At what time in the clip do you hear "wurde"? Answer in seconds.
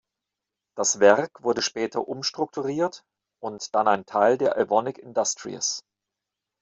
1.43-1.61